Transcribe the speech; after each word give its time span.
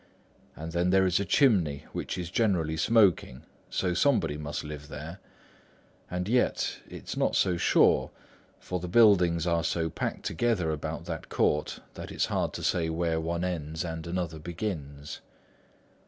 And 0.55 0.71
then 0.71 0.89
there 0.89 1.05
is 1.05 1.19
a 1.19 1.25
chimney 1.25 1.85
which 1.93 2.17
is 2.17 2.31
generally 2.31 2.75
smoking; 2.75 3.43
so 3.69 3.93
somebody 3.93 4.35
must 4.35 4.63
live 4.63 4.87
there. 4.87 5.19
And 6.09 6.27
yet 6.27 6.79
it's 6.89 7.15
not 7.15 7.35
so 7.35 7.55
sure; 7.55 8.09
for 8.59 8.79
the 8.79 8.87
buildings 8.87 9.45
are 9.45 9.63
so 9.63 9.91
packed 9.91 10.23
together 10.25 10.71
about 10.71 11.05
the 11.05 11.19
court, 11.29 11.81
that 11.93 12.11
it's 12.11 12.25
hard 12.33 12.51
to 12.53 12.63
say 12.63 12.89
where 12.89 13.19
one 13.21 13.43
ends 13.43 13.85
and 13.85 14.07
another 14.07 14.39
begins." 14.39 15.21